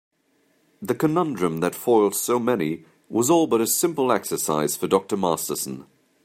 [0.81, 5.15] The conundrum that foiled so many was all but a simple exercise for Dr.
[5.15, 5.85] Masterson.